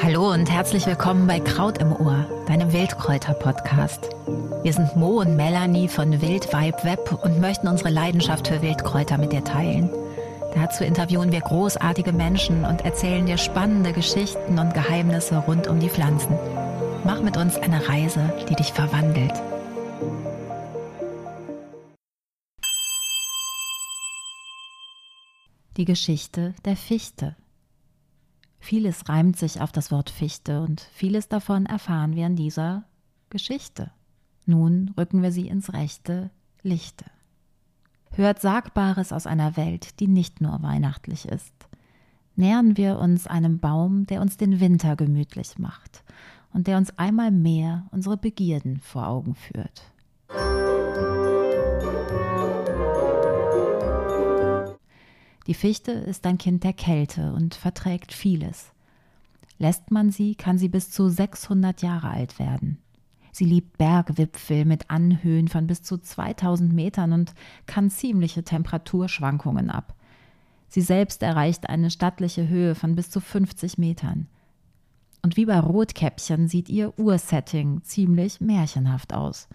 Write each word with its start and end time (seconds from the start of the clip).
Hallo 0.00 0.32
und 0.32 0.48
herzlich 0.48 0.86
willkommen 0.86 1.26
bei 1.26 1.40
Kraut 1.40 1.78
im 1.78 1.92
Ohr, 1.92 2.26
deinem 2.46 2.72
Wildkräuter-Podcast. 2.72 4.10
Wir 4.62 4.72
sind 4.72 4.94
Mo 4.94 5.20
und 5.20 5.34
Melanie 5.34 5.88
von 5.88 6.22
Wild 6.22 6.52
Vibe 6.52 6.84
Web 6.84 7.18
und 7.24 7.40
möchten 7.40 7.66
unsere 7.66 7.90
Leidenschaft 7.90 8.46
für 8.46 8.62
Wildkräuter 8.62 9.18
mit 9.18 9.32
dir 9.32 9.42
teilen. 9.42 9.90
Dazu 10.54 10.84
interviewen 10.84 11.32
wir 11.32 11.40
großartige 11.40 12.12
Menschen 12.12 12.64
und 12.64 12.84
erzählen 12.84 13.26
dir 13.26 13.38
spannende 13.38 13.92
Geschichten 13.92 14.60
und 14.60 14.74
Geheimnisse 14.74 15.38
rund 15.38 15.66
um 15.66 15.80
die 15.80 15.90
Pflanzen. 15.90 16.38
Mach 17.04 17.20
mit 17.20 17.36
uns 17.36 17.56
eine 17.56 17.88
Reise, 17.88 18.32
die 18.48 18.54
dich 18.54 18.72
verwandelt. 18.72 19.32
Die 25.78 25.84
Geschichte 25.84 26.56
der 26.64 26.74
Fichte. 26.74 27.36
Vieles 28.58 29.08
reimt 29.08 29.36
sich 29.36 29.60
auf 29.60 29.70
das 29.70 29.92
Wort 29.92 30.10
Fichte 30.10 30.60
und 30.60 30.80
vieles 30.92 31.28
davon 31.28 31.66
erfahren 31.66 32.16
wir 32.16 32.26
in 32.26 32.34
dieser 32.34 32.82
Geschichte. 33.30 33.92
Nun 34.44 34.92
rücken 34.98 35.22
wir 35.22 35.30
sie 35.30 35.46
ins 35.46 35.72
rechte 35.72 36.32
Lichte. 36.64 37.04
Hört 38.10 38.40
Sagbares 38.40 39.12
aus 39.12 39.28
einer 39.28 39.56
Welt, 39.56 40.00
die 40.00 40.08
nicht 40.08 40.40
nur 40.40 40.60
weihnachtlich 40.64 41.26
ist. 41.26 41.54
Nähern 42.34 42.76
wir 42.76 42.98
uns 42.98 43.28
einem 43.28 43.60
Baum, 43.60 44.04
der 44.04 44.20
uns 44.20 44.36
den 44.36 44.58
Winter 44.58 44.96
gemütlich 44.96 45.60
macht 45.60 46.02
und 46.52 46.66
der 46.66 46.76
uns 46.76 46.98
einmal 46.98 47.30
mehr 47.30 47.86
unsere 47.92 48.16
Begierden 48.16 48.80
vor 48.80 49.06
Augen 49.06 49.36
führt. 49.36 49.92
Die 55.48 55.54
Fichte 55.54 55.92
ist 55.92 56.26
ein 56.26 56.36
Kind 56.36 56.62
der 56.62 56.74
Kälte 56.74 57.32
und 57.32 57.54
verträgt 57.54 58.12
vieles. 58.12 58.70
Lässt 59.58 59.90
man 59.90 60.10
sie, 60.10 60.34
kann 60.34 60.58
sie 60.58 60.68
bis 60.68 60.90
zu 60.90 61.08
600 61.08 61.80
Jahre 61.80 62.10
alt 62.10 62.38
werden. 62.38 62.76
Sie 63.32 63.46
liebt 63.46 63.78
Bergwipfel 63.78 64.66
mit 64.66 64.90
Anhöhen 64.90 65.48
von 65.48 65.66
bis 65.66 65.82
zu 65.82 65.96
2000 65.96 66.74
Metern 66.74 67.14
und 67.14 67.34
kann 67.64 67.88
ziemliche 67.88 68.44
Temperaturschwankungen 68.44 69.70
ab. 69.70 69.94
Sie 70.68 70.82
selbst 70.82 71.22
erreicht 71.22 71.66
eine 71.70 71.90
stattliche 71.90 72.46
Höhe 72.46 72.74
von 72.74 72.94
bis 72.94 73.08
zu 73.08 73.18
50 73.18 73.78
Metern. 73.78 74.28
Und 75.22 75.38
wie 75.38 75.46
bei 75.46 75.58
Rotkäppchen 75.58 76.48
sieht 76.48 76.68
ihr 76.68 76.98
Ursetting 76.98 77.82
ziemlich 77.84 78.42
märchenhaft 78.42 79.14
aus. 79.14 79.48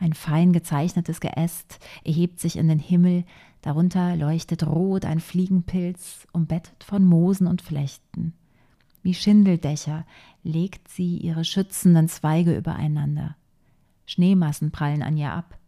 Ein 0.00 0.14
fein 0.14 0.54
gezeichnetes 0.54 1.20
Geäst 1.20 1.78
erhebt 2.04 2.40
sich 2.40 2.56
in 2.56 2.68
den 2.68 2.78
Himmel, 2.78 3.24
darunter 3.60 4.16
leuchtet 4.16 4.66
rot 4.66 5.04
ein 5.04 5.20
Fliegenpilz, 5.20 6.26
umbettet 6.32 6.82
von 6.82 7.04
Moosen 7.04 7.46
und 7.46 7.60
Flechten. 7.60 8.32
Wie 9.02 9.12
Schindeldächer 9.12 10.06
legt 10.42 10.88
sie 10.88 11.18
ihre 11.18 11.44
schützenden 11.44 12.08
Zweige 12.08 12.56
übereinander. 12.56 13.36
Schneemassen 14.06 14.70
prallen 14.70 15.02
an 15.02 15.18
ihr 15.18 15.32
ab. 15.32 15.58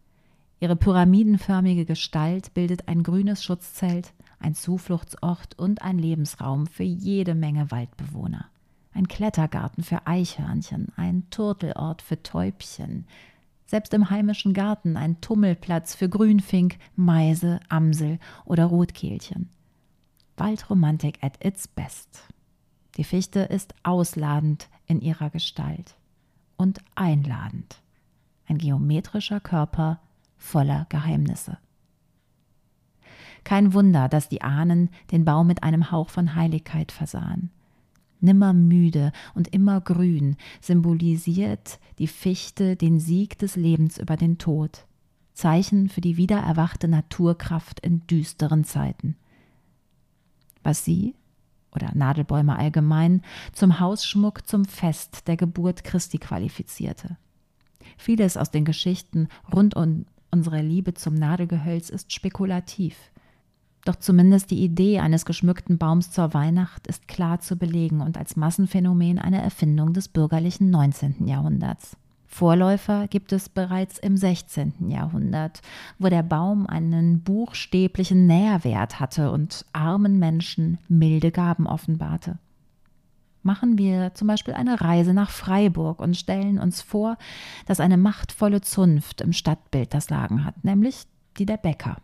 Ihre 0.59 0.75
pyramidenförmige 0.75 1.85
Gestalt 1.85 2.55
bildet 2.55 2.87
ein 2.87 3.03
grünes 3.03 3.43
Schutzzelt, 3.43 4.13
ein 4.39 4.55
Zufluchtsort 4.55 5.59
und 5.59 5.83
ein 5.83 5.99
Lebensraum 5.99 6.65
für 6.65 6.83
jede 6.83 7.35
Menge 7.35 7.69
Waldbewohner. 7.69 8.45
Ein 8.93 9.07
Klettergarten 9.07 9.83
für 9.83 10.07
Eichhörnchen, 10.07 10.87
ein 10.95 11.29
Turtelort 11.29 12.01
für 12.01 12.21
Täubchen, 12.21 13.05
selbst 13.73 13.95
im 13.95 14.11
heimischen 14.11 14.53
Garten 14.53 14.97
ein 14.97 15.19
Tummelplatz 15.19 15.95
für 15.95 16.07
Grünfink, 16.07 16.77
Meise, 16.95 17.59
Amsel 17.69 18.19
oder 18.45 18.65
Rotkehlchen. 18.65 19.49
Waldromantik 20.37 21.17
at 21.23 21.43
its 21.43 21.67
best. 21.67 22.21
Die 22.97 23.03
Fichte 23.03 23.39
ist 23.39 23.73
ausladend 23.81 24.69
in 24.85 25.01
ihrer 25.01 25.31
Gestalt 25.31 25.95
und 26.55 26.81
einladend. 26.93 27.81
Ein 28.47 28.59
geometrischer 28.59 29.39
Körper 29.39 29.99
voller 30.37 30.85
Geheimnisse. 30.89 31.57
Kein 33.43 33.73
Wunder, 33.73 34.07
dass 34.07 34.29
die 34.29 34.43
Ahnen 34.43 34.91
den 35.09 35.25
Baum 35.25 35.47
mit 35.47 35.63
einem 35.63 35.89
Hauch 35.89 36.09
von 36.09 36.35
Heiligkeit 36.35 36.91
versahen 36.91 37.49
nimmer 38.23 38.53
müde 38.53 39.11
und 39.35 39.49
immer 39.49 39.81
grün, 39.81 40.37
symbolisiert 40.61 41.79
die 41.99 42.07
Fichte 42.07 42.75
den 42.75 42.99
Sieg 42.99 43.37
des 43.37 43.55
Lebens 43.55 43.97
über 43.97 44.17
den 44.17 44.37
Tod, 44.37 44.87
Zeichen 45.33 45.89
für 45.89 46.01
die 46.01 46.17
wiedererwachte 46.17 46.87
Naturkraft 46.87 47.79
in 47.81 48.07
düsteren 48.07 48.63
Zeiten. 48.63 49.15
Was 50.63 50.85
sie, 50.85 51.15
oder 51.75 51.91
Nadelbäume 51.93 52.57
allgemein, 52.57 53.21
zum 53.51 53.79
Hausschmuck 53.79 54.47
zum 54.47 54.65
Fest 54.65 55.27
der 55.27 55.37
Geburt 55.37 55.83
Christi 55.83 56.17
qualifizierte. 56.17 57.17
Vieles 57.97 58.37
aus 58.37 58.51
den 58.51 58.65
Geschichten 58.65 59.27
rund 59.53 59.75
um 59.75 60.05
unsere 60.31 60.61
Liebe 60.61 60.93
zum 60.93 61.13
Nadelgehölz 61.13 61.89
ist 61.89 62.11
spekulativ. 62.11 63.11
Doch 63.85 63.97
zumindest 63.97 64.49
die 64.51 64.63
Idee 64.63 64.99
eines 64.99 65.25
geschmückten 65.25 65.77
Baums 65.77 66.11
zur 66.11 66.33
Weihnacht 66.33 66.87
ist 66.87 67.07
klar 67.07 67.39
zu 67.39 67.57
belegen 67.57 67.99
und 67.99 68.17
als 68.17 68.37
Massenphänomen 68.37 69.19
eine 69.19 69.41
Erfindung 69.41 69.93
des 69.93 70.07
bürgerlichen 70.07 70.69
19. 70.69 71.27
Jahrhunderts. 71.27 71.97
Vorläufer 72.25 73.07
gibt 73.09 73.31
es 73.31 73.47
bereits 73.49 73.99
im 73.99 74.17
16. 74.17 74.89
Jahrhundert, 74.89 75.61
wo 75.99 76.07
der 76.09 76.23
Baum 76.23 76.65
einen 76.65 77.21
buchstäblichen 77.21 78.25
Nährwert 78.25 78.99
hatte 78.99 79.31
und 79.31 79.65
armen 79.71 80.17
Menschen 80.17 80.79
milde 80.87 81.31
Gaben 81.31 81.67
offenbarte. 81.67 82.39
Machen 83.43 83.77
wir 83.77 84.15
zum 84.15 84.29
Beispiel 84.29 84.53
eine 84.53 84.79
Reise 84.79 85.13
nach 85.13 85.29
Freiburg 85.29 85.99
und 85.99 86.15
stellen 86.15 86.57
uns 86.57 86.81
vor, 86.81 87.17
dass 87.67 87.81
eine 87.81 87.97
machtvolle 87.97 88.61
Zunft 88.61 89.19
im 89.19 89.33
Stadtbild 89.33 89.93
das 89.93 90.09
Lagen 90.09 90.45
hat, 90.45 90.63
nämlich 90.63 91.03
die 91.37 91.45
der 91.45 91.57
Bäcker. 91.57 91.97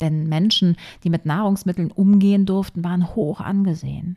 Denn 0.00 0.28
Menschen, 0.28 0.76
die 1.04 1.10
mit 1.10 1.26
Nahrungsmitteln 1.26 1.90
umgehen 1.90 2.46
durften, 2.46 2.84
waren 2.84 3.14
hoch 3.14 3.40
angesehen. 3.40 4.16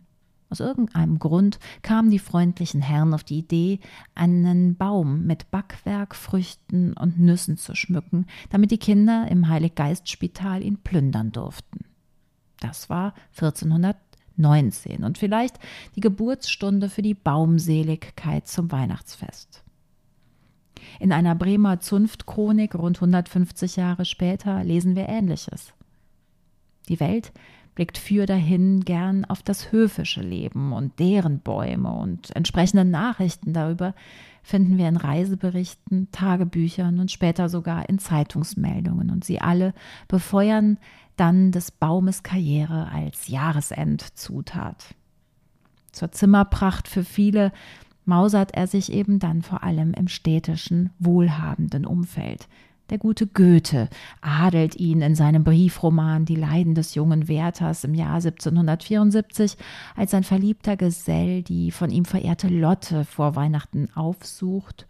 Aus 0.51 0.59
irgendeinem 0.59 1.17
Grund 1.17 1.59
kamen 1.81 2.11
die 2.11 2.19
freundlichen 2.19 2.81
Herren 2.81 3.13
auf 3.13 3.23
die 3.23 3.39
Idee, 3.39 3.79
einen 4.15 4.75
Baum 4.75 5.25
mit 5.25 5.49
Backwerk, 5.49 6.13
Früchten 6.13 6.91
und 6.91 7.17
Nüssen 7.19 7.55
zu 7.55 7.73
schmücken, 7.73 8.25
damit 8.49 8.71
die 8.71 8.77
Kinder 8.77 9.27
im 9.31 9.47
Heiliggeistspital 9.47 10.61
ihn 10.61 10.77
plündern 10.77 11.31
durften. 11.31 11.85
Das 12.59 12.89
war 12.89 13.13
1419 13.37 15.05
und 15.05 15.17
vielleicht 15.17 15.57
die 15.95 16.01
Geburtsstunde 16.01 16.89
für 16.89 17.01
die 17.01 17.13
Baumseligkeit 17.13 18.45
zum 18.45 18.73
Weihnachtsfest. 18.73 19.60
In 20.99 21.11
einer 21.11 21.35
Bremer 21.35 21.79
Zunftchronik 21.79 22.75
rund 22.75 22.97
150 22.97 23.75
Jahre 23.75 24.05
später 24.05 24.63
lesen 24.63 24.95
wir 24.95 25.09
Ähnliches. 25.09 25.73
Die 26.89 26.99
Welt 26.99 27.31
blickt 27.75 27.97
für 27.97 28.25
dahin 28.25 28.81
gern 28.81 29.25
auf 29.25 29.43
das 29.43 29.71
höfische 29.71 30.21
Leben 30.21 30.73
und 30.73 30.99
deren 30.99 31.39
Bäume 31.39 31.91
und 31.91 32.35
entsprechende 32.35 32.85
Nachrichten 32.85 33.53
darüber 33.53 33.93
finden 34.43 34.77
wir 34.77 34.87
in 34.87 34.97
Reiseberichten, 34.97 36.09
Tagebüchern 36.11 36.99
und 36.99 37.11
später 37.11 37.47
sogar 37.47 37.87
in 37.89 37.99
Zeitungsmeldungen 37.99 39.09
und 39.09 39.23
sie 39.23 39.39
alle 39.39 39.73
befeuern 40.07 40.77
dann 41.15 41.51
des 41.51 41.71
Baumes 41.71 42.23
Karriere 42.23 42.89
als 42.91 43.27
Jahresendzutat. 43.27 44.95
Zur 45.91 46.11
Zimmerpracht 46.11 46.87
für 46.87 47.03
viele 47.03 47.51
mausert 48.06 48.53
er 48.53 48.67
sich 48.67 48.91
eben 48.91 49.19
dann 49.19 49.41
vor 49.41 49.63
allem 49.63 49.94
im 49.94 50.07
städtischen, 50.07 50.91
wohlhabenden 51.00 51.85
Umfeld. 51.85 52.47
Der 52.91 52.97
gute 52.97 53.25
Goethe 53.25 53.88
adelt 54.19 54.75
ihn 54.75 55.01
in 55.01 55.16
seinem 55.16 55.45
Briefroman 55.45 56.25
Die 56.25 56.35
Leiden 56.35 56.75
des 56.75 56.94
jungen 56.94 57.29
Werthers 57.29 57.85
im 57.85 57.93
Jahr 57.93 58.16
1774 58.16 59.55
als 59.96 60.11
sein 60.11 60.25
verliebter 60.25 60.75
Gesell 60.75 61.41
die 61.41 61.72
von 61.72 61.90
ihm 61.90 62.03
verehrte 62.03 62.49
Lotte 62.49 63.05
vor 63.05 63.37
Weihnachten 63.37 63.87
aufsucht 63.96 64.87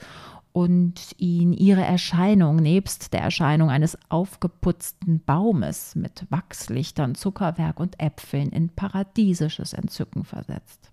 und 0.52 1.14
ihn 1.18 1.54
ihre 1.54 1.84
Erscheinung 1.84 2.56
nebst 2.56 3.14
der 3.14 3.22
Erscheinung 3.22 3.70
eines 3.70 3.98
aufgeputzten 4.10 5.22
Baumes 5.24 5.96
mit 5.96 6.26
Wachslichtern, 6.30 7.14
Zuckerwerk 7.14 7.80
und 7.80 8.02
Äpfeln 8.02 8.50
in 8.50 8.70
paradiesisches 8.70 9.74
Entzücken 9.74 10.24
versetzt. 10.26 10.90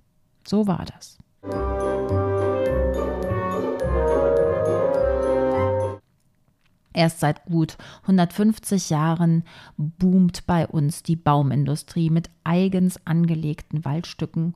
So 0.47 0.67
war 0.67 0.85
das. 0.85 1.19
Erst 6.99 7.21
seit 7.21 7.45
gut 7.45 7.79
150 8.03 8.91
Jahren 8.91 9.45
boomt 9.77 10.47
bei 10.47 10.67
uns 10.67 11.05
die 11.05 11.15
Baumindustrie 11.15 12.11
mit 12.11 12.29
eigens 12.43 13.07
angelegten 13.07 13.85
Waldstücken 13.85 14.55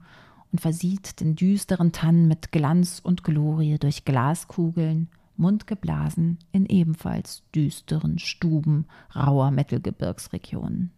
und 0.50 0.60
versieht 0.60 1.20
den 1.20 1.36
düsteren 1.36 1.92
Tannen 1.92 2.26
mit 2.26 2.50
Glanz 2.50 2.98
und 2.98 3.22
Glorie 3.22 3.78
durch 3.78 4.04
Glaskugeln, 4.04 5.08
mundgeblasen 5.36 6.40
in 6.50 6.66
ebenfalls 6.66 7.44
düsteren 7.54 8.18
Stuben 8.18 8.86
rauer 9.14 9.52
Mittelgebirgsregionen. 9.52 10.90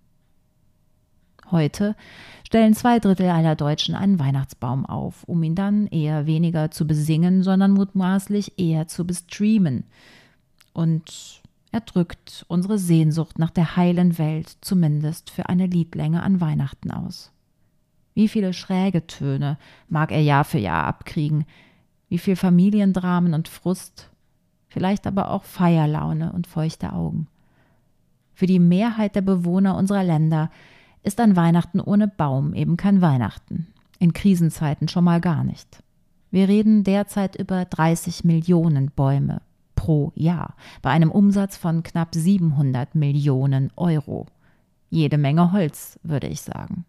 Heute 1.51 1.95
stellen 2.47 2.75
zwei 2.75 2.99
Drittel 2.99 3.29
aller 3.29 3.57
Deutschen 3.57 3.95
einen 3.95 4.19
Weihnachtsbaum 4.19 4.87
auf, 4.87 5.25
um 5.25 5.43
ihn 5.43 5.55
dann 5.55 5.87
eher 5.87 6.27
weniger 6.27 6.71
zu 6.71 6.87
besingen, 6.87 7.43
sondern 7.43 7.73
mutmaßlich 7.73 8.59
eher 8.59 8.89
zu 8.89 9.07
bestreamen. 9.07 9.85
Und 10.73 11.43
er 11.73 11.81
drückt 11.81 12.45
unsere 12.49 12.79
Sehnsucht 12.79 13.39
nach 13.39 13.51
der 13.51 13.77
heilen 13.77 14.19
Welt 14.19 14.57
zumindest 14.61 15.31
für 15.31 15.49
eine 15.49 15.67
Liedlänge 15.67 16.23
an 16.23 16.41
Weihnachten 16.41 16.91
aus. 16.91 17.33
Wie 18.15 18.29
viele 18.29 18.53
schräge 18.53 19.07
Töne 19.07 19.59
mag 19.89 20.13
er 20.13 20.23
Jahr 20.23 20.45
für 20.45 20.59
Jahr 20.59 20.85
abkriegen, 20.85 21.45
wie 22.09 22.19
viel 22.19 22.37
Familiendramen 22.37 23.35
und 23.35 23.49
Frust, 23.49 24.11
vielleicht 24.69 25.07
aber 25.07 25.31
auch 25.31 25.43
Feierlaune 25.43 26.33
und 26.33 26.47
feuchte 26.47 26.93
Augen. 26.93 27.27
Für 28.35 28.47
die 28.47 28.61
Mehrheit 28.61 29.17
der 29.17 29.23
Bewohner 29.23 29.77
unserer 29.77 30.05
Länder 30.05 30.51
ist 31.05 31.21
ein 31.21 31.37
Weihnachten 31.37 31.81
ohne 31.81 32.09
Baum 32.09 32.55
eben 32.55 32.77
kein 32.77 33.01
Weihnachten. 33.01 33.69
In 33.99 34.13
Krisenzeiten 34.13 34.89
schon 34.89 35.05
mal 35.05 35.21
gar 35.21 35.45
nicht. 35.45 35.83
Wir 36.31 36.49
reden 36.49 36.83
derzeit 36.83 37.37
über 37.37 37.65
30 37.65 38.25
Millionen 38.25 38.91
Bäume 38.91 39.41
pro 39.77 40.13
Jahr 40.17 40.57
bei 40.83 40.91
einem 40.91 41.11
Umsatz 41.11 41.57
von 41.57 41.83
knapp 41.83 42.15
700 42.15 42.95
Millionen 42.95 43.71
Euro. 43.77 44.27
Jede 44.91 45.19
Menge 45.19 45.53
Holz, 45.53 46.01
würde 46.03 46.27
ich 46.27 46.41
sagen. 46.41 46.85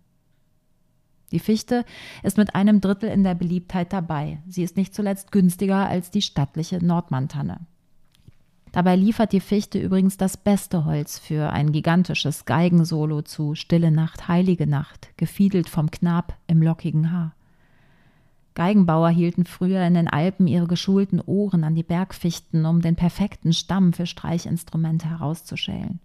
Die 1.32 1.40
Fichte 1.40 1.86
ist 2.24 2.38
mit 2.38 2.56
einem 2.56 2.82
Drittel 2.82 3.10
in 3.10 3.24
der 3.24 3.36
Beliebtheit 3.36 3.92
dabei. 3.92 4.40
Sie 4.48 4.64
ist 4.64 4.78
nicht 4.78 4.96
zuletzt 4.96 5.32
günstiger 5.32 5.88
als 5.88 6.10
die 6.10 6.22
stattliche 6.22 6.84
Nordmantanne. 6.84 7.60
Dabei 8.76 8.98
liefert 8.98 9.32
die 9.32 9.40
Fichte 9.40 9.80
übrigens 9.80 10.18
das 10.18 10.36
beste 10.36 10.84
Holz 10.84 11.18
für 11.18 11.54
ein 11.54 11.72
gigantisches 11.72 12.44
Geigensolo 12.44 13.22
zu 13.22 13.56
Stille 13.56 13.90
Nacht, 13.90 14.28
Heilige 14.28 14.68
Nacht, 14.68 15.16
gefiedelt 15.16 15.70
vom 15.70 15.90
Knab 15.90 16.38
im 16.48 16.62
lockigen 16.62 17.14
Haar. 17.14 17.34
Geigenbauer 18.54 19.12
hielten 19.12 19.46
früher 19.46 19.82
in 19.88 19.94
den 19.94 20.10
Alpen 20.10 20.46
ihre 20.46 20.68
geschulten 20.68 21.22
Ohren 21.22 21.64
an 21.64 21.74
die 21.74 21.84
Bergfichten, 21.84 22.66
um 22.66 22.82
den 22.82 22.98
perfekten 22.98 23.54
Stamm 23.54 23.94
für 23.94 24.06
Streichinstrumente 24.06 25.10
herauszuschälen. 25.10 26.02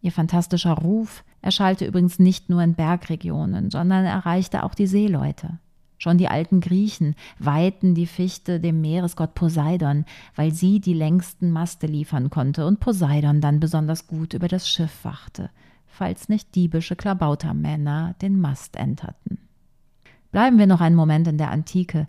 Ihr 0.00 0.12
fantastischer 0.12 0.74
Ruf 0.74 1.24
erschallte 1.42 1.86
übrigens 1.86 2.20
nicht 2.20 2.50
nur 2.50 2.62
in 2.62 2.74
Bergregionen, 2.74 3.72
sondern 3.72 4.04
erreichte 4.04 4.62
auch 4.62 4.76
die 4.76 4.86
Seeleute. 4.86 5.58
Schon 5.98 6.18
die 6.18 6.28
alten 6.28 6.60
Griechen 6.60 7.14
weihten 7.38 7.94
die 7.94 8.06
Fichte 8.06 8.60
dem 8.60 8.80
Meeresgott 8.80 9.34
Poseidon, 9.34 10.04
weil 10.34 10.52
sie 10.52 10.80
die 10.80 10.94
längsten 10.94 11.50
Maste 11.50 11.86
liefern 11.86 12.30
konnte 12.30 12.66
und 12.66 12.80
Poseidon 12.80 13.40
dann 13.40 13.60
besonders 13.60 14.06
gut 14.06 14.34
über 14.34 14.48
das 14.48 14.68
Schiff 14.68 15.04
wachte, 15.04 15.50
falls 15.86 16.28
nicht 16.28 16.54
diebische 16.54 16.96
Klabautermänner 16.96 18.14
den 18.20 18.40
Mast 18.40 18.76
enterten. 18.76 19.38
Bleiben 20.32 20.58
wir 20.58 20.66
noch 20.66 20.80
einen 20.80 20.96
Moment 20.96 21.28
in 21.28 21.38
der 21.38 21.50
Antike 21.50 22.08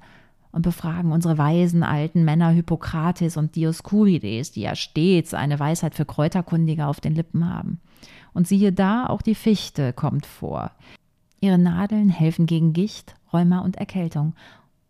und 0.51 0.61
befragen 0.61 1.11
unsere 1.11 1.37
weisen 1.37 1.83
alten 1.83 2.23
Männer 2.23 2.49
Hippokrates 2.49 3.37
und 3.37 3.55
Dioskurides, 3.55 4.51
die 4.51 4.61
ja 4.61 4.73
stets 4.75 5.33
eine 5.33 5.59
Weisheit 5.59 5.95
für 5.95 6.05
Kräuterkundige 6.05 6.87
auf 6.87 7.01
den 7.01 7.13
Lippen 7.13 7.53
haben. 7.53 7.81
Und 8.33 8.47
siehe 8.47 8.71
da, 8.71 9.05
auch 9.05 9.21
die 9.21 9.35
Fichte 9.35 9.93
kommt 9.93 10.25
vor. 10.25 10.71
Ihre 11.41 11.57
Nadeln 11.57 12.09
helfen 12.09 12.45
gegen 12.45 12.73
Gicht, 12.73 13.15
Rheuma 13.35 13.59
und 13.59 13.77
Erkältung. 13.77 14.33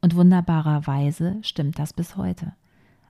Und 0.02 0.16
wunderbarerweise 0.16 1.38
stimmt 1.42 1.80
das 1.80 1.94
bis 1.94 2.16
heute. 2.16 2.54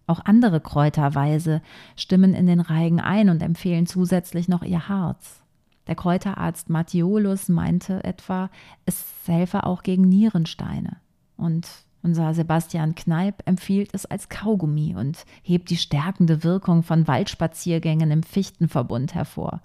Auch 0.08 0.22
andere 0.24 0.62
Kräuterweise 0.62 1.62
stimmen 1.96 2.34
in 2.34 2.46
den 2.46 2.60
Reigen 2.60 3.00
ein 3.02 3.30
und 3.30 3.42
empfehlen 3.42 3.86
zusätzlich 3.86 4.48
noch 4.48 4.64
ihr 4.64 4.88
Harz. 4.88 5.42
Der 5.88 5.96
Kräuterarzt 5.96 6.70
Matthiolus 6.70 7.50
meinte 7.50 8.04
etwa, 8.04 8.50
es 8.86 9.06
helfe 9.26 9.66
auch 9.66 9.84
gegen 9.84 10.08
Nierensteine. 10.08 10.98
Und 11.38 11.68
unser 12.02 12.34
Sebastian 12.34 12.96
Kneip 12.96 13.42
empfiehlt 13.46 13.90
es 13.94 14.06
als 14.06 14.30
Kaugummi 14.30 14.96
und 14.96 15.26
hebt 15.42 15.70
die 15.70 15.78
stärkende 15.78 16.44
Wirkung 16.44 16.84
von 16.84 17.08
Waldspaziergängen 17.08 18.12
im 18.12 18.24
Fichtenverbund 18.24 19.16
hervor. 19.16 19.62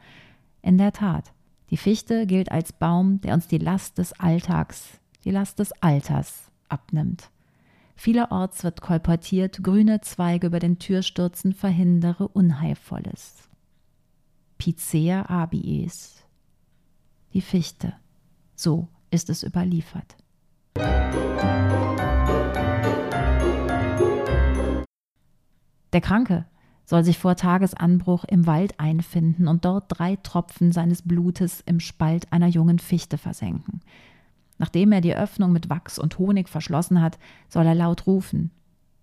In 0.62 0.78
der 0.78 0.92
Tat, 0.92 1.32
die 1.70 1.76
Fichte 1.76 2.26
gilt 2.26 2.50
als 2.50 2.72
Baum, 2.72 3.20
der 3.20 3.34
uns 3.34 3.46
die 3.46 3.58
Last 3.58 3.98
des 3.98 4.18
Alltags, 4.18 4.99
die 5.24 5.30
Last 5.30 5.58
des 5.58 5.72
Alters 5.82 6.50
abnimmt. 6.68 7.30
Vielerorts 7.96 8.64
wird 8.64 8.80
kolportiert, 8.80 9.62
grüne 9.62 10.00
Zweige 10.00 10.46
über 10.46 10.58
den 10.58 10.78
Türstürzen 10.78 11.52
verhindere 11.52 12.28
Unheilvolles. 12.28 13.48
Picea 14.56 15.28
abies. 15.28 16.24
Die 17.34 17.42
Fichte. 17.42 17.92
So 18.54 18.88
ist 19.10 19.30
es 19.30 19.42
überliefert. 19.42 20.16
Der 25.92 26.00
Kranke 26.00 26.46
soll 26.84 27.04
sich 27.04 27.18
vor 27.18 27.36
Tagesanbruch 27.36 28.24
im 28.24 28.46
Wald 28.46 28.80
einfinden 28.80 29.46
und 29.48 29.64
dort 29.64 29.84
drei 29.88 30.16
Tropfen 30.16 30.72
seines 30.72 31.02
Blutes 31.02 31.62
im 31.66 31.80
Spalt 31.80 32.32
einer 32.32 32.48
jungen 32.48 32.78
Fichte 32.78 33.18
versenken. 33.18 33.80
Nachdem 34.60 34.92
er 34.92 35.00
die 35.00 35.16
Öffnung 35.16 35.52
mit 35.52 35.70
Wachs 35.70 35.98
und 35.98 36.18
Honig 36.18 36.50
verschlossen 36.50 37.00
hat, 37.00 37.18
soll 37.48 37.64
er 37.64 37.74
laut 37.74 38.06
rufen 38.06 38.50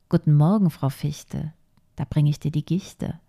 Guten 0.07 0.35
Morgen, 0.35 0.69
Frau 0.69 0.89
Fichte, 0.89 1.51
da 1.95 2.05
bringe 2.07 2.29
ich 2.29 2.39
dir 2.39 2.51
die 2.51 2.63
Gichte. 2.63 3.19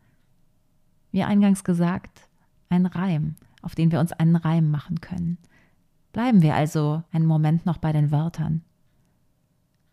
Wie 1.10 1.22
eingangs 1.22 1.64
gesagt, 1.64 2.28
ein 2.68 2.84
Reim, 2.84 3.36
auf 3.62 3.74
den 3.74 3.90
wir 3.90 3.98
uns 3.98 4.12
einen 4.12 4.36
Reim 4.36 4.70
machen 4.70 5.00
können. 5.00 5.38
Bleiben 6.12 6.42
wir 6.42 6.54
also 6.54 7.02
einen 7.12 7.24
Moment 7.24 7.64
noch 7.64 7.78
bei 7.78 7.92
den 7.92 8.10
Wörtern. 8.10 8.60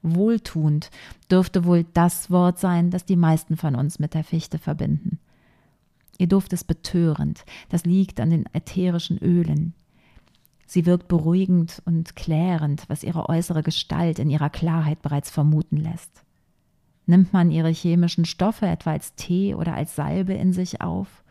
Wohltuend 0.02 0.90
dürfte 1.32 1.64
wohl 1.64 1.86
das 1.94 2.30
Wort 2.30 2.60
sein, 2.60 2.92
das 2.92 3.06
die 3.06 3.16
meisten 3.16 3.56
von 3.56 3.76
uns 3.76 3.98
mit 3.98 4.14
der 4.14 4.26
Fichte 4.26 4.60
verbinden. 4.60 5.20
Ihr 6.18 6.28
Duft 6.28 6.52
ist 6.52 6.66
betörend, 6.66 7.46
das 7.70 7.86
liegt 7.86 8.20
an 8.20 8.30
den 8.30 8.46
ätherischen 8.52 9.20
Ölen. 9.20 9.74
Sie 10.66 10.86
wirkt 10.86 11.08
beruhigend 11.08 11.82
und 11.86 12.16
klärend, 12.16 12.86
was 12.88 13.04
ihre 13.04 13.30
äußere 13.30 13.64
Gestalt 13.64 14.20
in 14.20 14.30
ihrer 14.30 14.50
Klarheit 14.50 15.02
bereits 15.02 15.30
vermuten 15.30 15.78
lässt. 15.78 16.24
Nimmt 17.06 17.34
man 17.34 17.52
ihre 17.52 17.70
chemischen 17.70 18.26
Stoffe 18.26 18.66
etwa 18.66 18.92
als 18.92 19.16
Tee 19.16 19.54
oder 19.54 19.76
als 19.76 19.96
Salbe 19.96 20.34
in 20.34 20.54
sich 20.54 20.82
auf, 20.82 21.24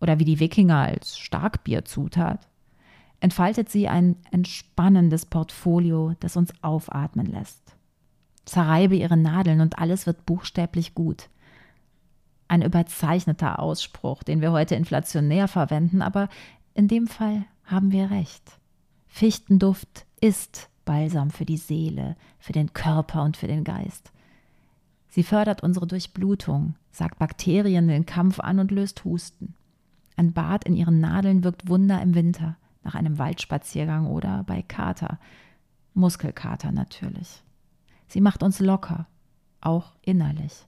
oder 0.00 0.20
wie 0.20 0.24
die 0.24 0.38
Wikinger 0.38 0.78
als 0.78 1.18
Starkbierzutat, 1.18 2.48
entfaltet 3.18 3.68
sie 3.68 3.88
ein 3.88 4.14
entspannendes 4.30 5.26
Portfolio, 5.26 6.14
das 6.20 6.36
uns 6.36 6.52
aufatmen 6.62 7.26
lässt 7.26 7.68
zerreibe 8.48 8.96
ihre 8.96 9.16
Nadeln 9.16 9.60
und 9.60 9.78
alles 9.78 10.06
wird 10.06 10.26
buchstäblich 10.26 10.94
gut. 10.94 11.28
Ein 12.48 12.62
überzeichneter 12.62 13.58
Ausspruch, 13.58 14.22
den 14.22 14.40
wir 14.40 14.52
heute 14.52 14.74
inflationär 14.74 15.48
verwenden, 15.48 16.00
aber 16.02 16.28
in 16.74 16.88
dem 16.88 17.06
Fall 17.06 17.44
haben 17.64 17.92
wir 17.92 18.10
recht. 18.10 18.57
Fichtenduft 19.08 20.06
ist 20.20 20.70
Balsam 20.84 21.30
für 21.30 21.44
die 21.44 21.56
Seele, 21.56 22.16
für 22.38 22.52
den 22.52 22.72
Körper 22.72 23.24
und 23.24 23.36
für 23.36 23.48
den 23.48 23.64
Geist. 23.64 24.12
Sie 25.08 25.22
fördert 25.22 25.62
unsere 25.62 25.86
Durchblutung, 25.86 26.76
sagt 26.92 27.18
Bakterien 27.18 27.88
den 27.88 28.06
Kampf 28.06 28.38
an 28.38 28.58
und 28.58 28.70
löst 28.70 29.04
Husten. 29.04 29.54
Ein 30.16 30.32
Bad 30.32 30.64
in 30.64 30.74
ihren 30.74 31.00
Nadeln 31.00 31.44
wirkt 31.44 31.68
Wunder 31.68 32.00
im 32.00 32.14
Winter, 32.14 32.56
nach 32.84 32.94
einem 32.94 33.18
Waldspaziergang 33.18 34.06
oder 34.06 34.44
bei 34.44 34.62
Kater. 34.62 35.18
Muskelkater 35.94 36.72
natürlich. 36.72 37.42
Sie 38.06 38.20
macht 38.20 38.42
uns 38.42 38.60
locker, 38.60 39.06
auch 39.60 39.92
innerlich. 40.02 40.66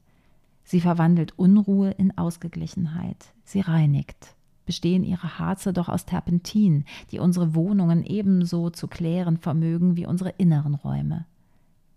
Sie 0.64 0.80
verwandelt 0.80 1.38
Unruhe 1.38 1.90
in 1.92 2.16
Ausgeglichenheit. 2.16 3.32
Sie 3.44 3.61
reinigt. 3.61 4.35
Bestehen 4.70 5.02
ihre 5.02 5.40
Harze 5.40 5.72
doch 5.72 5.88
aus 5.88 6.06
Terpentin, 6.06 6.84
die 7.10 7.18
unsere 7.18 7.56
Wohnungen 7.56 8.04
ebenso 8.04 8.70
zu 8.70 8.86
klären 8.86 9.36
vermögen 9.36 9.96
wie 9.96 10.06
unsere 10.06 10.30
inneren 10.38 10.76
Räume. 10.76 11.26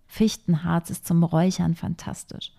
Fichtenharz 0.08 0.90
ist 0.90 1.06
zum 1.06 1.24
Räuchern 1.24 1.76
fantastisch. 1.76 2.52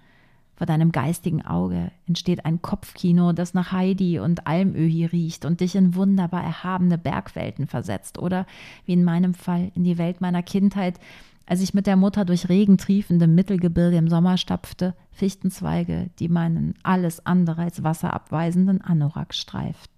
Vor 0.55 0.69
deinem 0.69 0.93
geistigen 0.93 1.45
Auge 1.45 1.91
entsteht 2.07 2.45
ein 2.45 2.63
Kopfkino, 2.63 3.33
das 3.33 3.55
nach 3.55 3.73
Heidi 3.73 4.21
und 4.21 4.47
Almöhi 4.47 5.05
riecht 5.05 5.45
und 5.45 5.59
dich 5.59 5.75
in 5.75 5.97
wunderbar 5.97 6.45
erhabene 6.45 6.97
Bergwelten 6.97 7.67
versetzt 7.67 8.17
oder, 8.17 8.47
wie 8.87 8.93
in 8.93 9.03
meinem 9.03 9.35
Fall, 9.35 9.73
in 9.75 9.83
die 9.83 9.99
Welt 9.99 10.21
meiner 10.21 10.45
Kindheit, 10.45 11.01
als 11.45 11.61
ich 11.61 11.75
mit 11.75 11.89
der 11.89 11.97
Mutter 11.97 12.25
durch 12.25 12.49
regentriefende 12.49 13.27
Mittelgebirge 13.27 13.97
im 13.97 14.09
Sommer 14.09 14.37
stapfte, 14.37 14.95
Fichtenzweige, 15.11 16.11
die 16.21 16.29
meinen 16.29 16.77
alles 16.85 17.27
andere 17.27 17.63
als 17.63 17.83
wasserabweisenden 17.83 18.81
Anorak 18.81 19.35
streiften. 19.35 19.94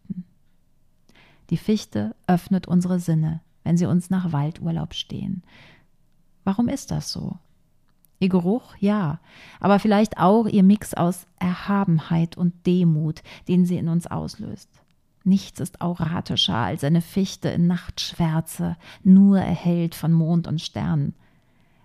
Die 1.50 1.56
Fichte 1.56 2.14
öffnet 2.26 2.66
unsere 2.66 2.98
Sinne, 2.98 3.40
wenn 3.64 3.76
sie 3.76 3.86
uns 3.86 4.10
nach 4.10 4.32
Waldurlaub 4.32 4.94
stehen. 4.94 5.42
Warum 6.44 6.68
ist 6.68 6.90
das 6.90 7.12
so? 7.12 7.38
Ihr 8.18 8.28
Geruch, 8.28 8.74
ja, 8.78 9.20
aber 9.60 9.78
vielleicht 9.78 10.18
auch 10.18 10.46
ihr 10.46 10.62
Mix 10.62 10.94
aus 10.94 11.26
Erhabenheit 11.38 12.36
und 12.36 12.66
Demut, 12.66 13.22
den 13.46 13.66
sie 13.66 13.76
in 13.76 13.88
uns 13.88 14.06
auslöst. 14.06 14.70
Nichts 15.22 15.60
ist 15.60 15.80
auratischer 15.80 16.54
als 16.54 16.84
eine 16.84 17.02
Fichte 17.02 17.48
in 17.48 17.66
Nachtschwärze, 17.66 18.76
nur 19.02 19.38
erhellt 19.38 19.94
von 19.94 20.12
Mond 20.12 20.46
und 20.46 20.62
Sternen. 20.62 21.14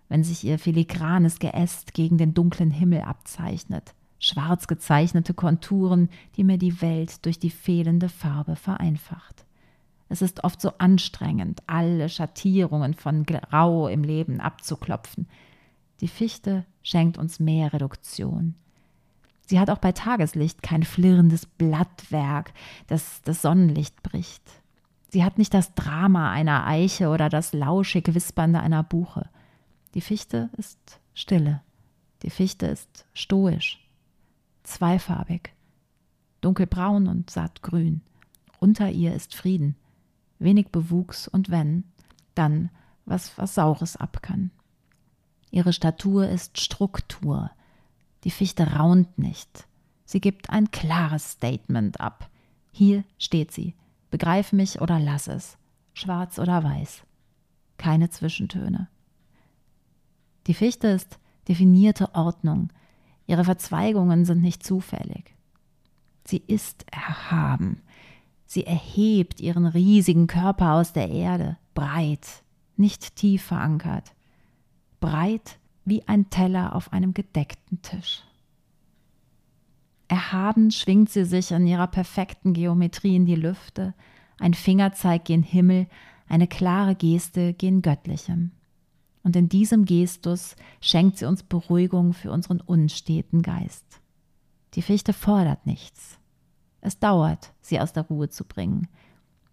Wenn 0.10 0.24
sich 0.24 0.44
ihr 0.44 0.60
filigranes 0.60 1.40
Geäst 1.40 1.94
gegen 1.94 2.18
den 2.18 2.34
dunklen 2.34 2.70
Himmel 2.70 3.02
abzeichnet, 3.02 3.96
schwarz 4.20 4.68
gezeichnete 4.68 5.34
Konturen, 5.34 6.10
die 6.38 6.44
mir 6.44 6.60
die 6.60 6.82
Welt 6.82 7.26
durch 7.26 7.40
die 7.40 7.50
fehlende 7.50 8.10
Farbe 8.10 8.56
vereinfacht. 8.56 9.46
Es 10.12 10.22
ist 10.22 10.44
oft 10.44 10.60
so 10.60 10.74
anstrengend, 10.78 11.64
alle 11.68 12.10
Schattierungen 12.10 12.96
von 12.96 13.26
Grau 13.26 13.88
im 13.88 14.04
Leben 14.04 14.42
abzuklopfen. 14.42 15.26
Die 16.02 16.10
Fichte 16.10 16.66
schenkt 16.84 17.18
uns 17.18 17.40
mehr 17.40 17.72
Reduktion. 17.72 18.56
Sie 19.46 19.58
hat 19.58 19.70
auch 19.70 19.78
bei 19.78 19.94
Tageslicht 19.94 20.64
kein 20.64 20.84
flirrendes 20.84 21.46
Blattwerk, 21.46 22.52
das 22.88 23.22
das 23.22 23.42
Sonnenlicht 23.42 24.04
bricht. 24.04 24.44
Sie 25.08 25.24
hat 25.24 25.38
nicht 25.38 25.54
das 25.54 25.76
Drama 25.76 26.30
einer 26.30 26.68
Eiche 26.68 27.08
oder 27.08 27.30
das 27.30 27.54
lauschig 27.54 28.14
Wispernde 28.14 28.60
einer 28.60 28.84
Buche. 28.84 29.30
Die 29.94 30.02
Fichte 30.02 30.50
ist 30.58 31.00
stille. 31.14 31.62
Die 32.24 32.32
Fichte 32.32 32.66
ist 32.66 33.06
stoisch, 33.14 33.80
zweifarbig, 34.64 35.54
dunkelbraun 36.42 37.08
und 37.08 37.30
sattgrün. 37.30 38.02
Unter 38.60 38.90
ihr 38.90 39.16
ist 39.16 39.36
Frieden, 39.36 39.78
wenig 40.42 40.70
Bewuchs 40.70 41.28
und 41.28 41.50
wenn, 41.50 41.84
dann 42.36 42.70
was, 43.06 43.38
was 43.38 43.56
Saures 43.56 43.96
ab 43.98 44.22
kann. 44.22 44.52
Ihre 45.52 45.74
Statur 45.74 46.28
ist 46.28 46.60
Struktur, 46.60 47.52
die 48.24 48.32
Fichte 48.32 48.74
raunt 48.74 49.18
nicht. 49.18 49.68
Sie 50.06 50.22
gibt 50.22 50.50
ein 50.50 50.72
klares 50.72 51.32
Statement 51.32 52.00
ab. 52.00 52.30
Hier 52.72 53.04
steht 53.18 53.52
sie. 53.52 53.76
Begreif 54.10 54.52
mich 54.52 54.82
oder 54.82 55.00
lass 55.00 55.28
es. 55.28 55.58
Schwarz 55.94 56.38
oder 56.38 56.64
weiß. 56.64 57.04
Keine 57.78 58.10
Zwischentöne. 58.10 58.90
Die 60.48 60.54
Fichte 60.54 60.88
ist 60.88 61.20
definierte 61.48 62.14
Ordnung. 62.14 62.72
Ihre 63.26 63.46
Verzweigungen 63.46 64.26
sind 64.26 64.42
nicht 64.42 64.64
zufällig. 64.64 65.36
Sie 66.26 66.44
ist 66.46 66.86
erhaben. 66.92 67.82
Sie 68.54 68.66
erhebt 68.66 69.40
ihren 69.40 69.66
riesigen 69.66 70.28
Körper 70.28 70.74
aus 70.74 70.92
der 70.92 71.10
Erde, 71.10 71.56
breit, 71.74 72.44
nicht 72.76 73.16
tief 73.16 73.44
verankert. 73.44 74.12
Breit 75.00 75.58
wie 75.86 76.06
ein 76.06 76.30
Teller 76.30 76.76
auf 76.76 76.92
einem 76.92 77.14
gedeckten 77.14 77.82
Tisch. 77.82 78.24
Erhaben 80.10 80.70
schwingt 80.70 81.10
sie 81.10 81.24
sich 81.24 81.52
in 81.52 81.66
ihrer 81.66 81.88
perfekten 81.88 82.52
Geometrie 82.52 83.16
in 83.16 83.26
die 83.26 83.36
Lüfte, 83.36 83.94
ein 84.38 84.54
Fingerzeig 84.54 85.24
gen 85.24 85.44
Himmel, 85.44 85.88
eine 86.28 86.48
klare 86.48 86.96
Geste 86.96 87.54
gen 87.54 87.82
Göttlichem. 87.82 88.52
Und 89.24 89.38
in 89.38 89.48
diesem 89.48 89.86
Gestus 89.86 90.58
schenkt 90.82 91.20
sie 91.20 91.26
uns 91.26 91.44
Beruhigung 91.44 92.12
für 92.12 92.34
unseren 92.34 92.60
unsteten 92.60 93.44
Geist. 93.44 94.02
Die 94.74 94.82
Fichte 94.82 95.14
fordert 95.14 95.66
nichts. 95.66 96.20
Es 96.82 97.00
dauert, 97.00 97.54
sie 97.62 97.80
aus 97.80 97.94
der 97.94 98.04
Ruhe 98.04 98.30
zu 98.30 98.44
bringen. 98.44 98.88